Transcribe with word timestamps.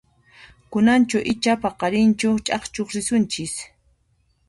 Kunanchu 0.75 1.17
icha 1.33 1.53
paqarinchu 1.65 2.29
chakchuq 2.45 2.89
risunchis? 2.95 3.53